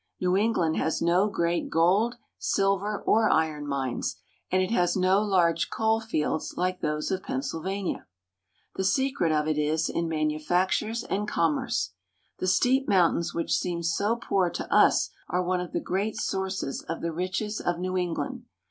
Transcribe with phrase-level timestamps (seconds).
[0.19, 4.15] New England has no great gold, silver, or iron mines,
[4.51, 8.07] and it has no large coal fields like those of Pennsylvania.
[8.77, 11.91] The secret of it is in manufactures and commerce.
[12.39, 16.81] The steep mountains which seem so poor to us are one of the great sources
[16.89, 18.45] of the riches of New England.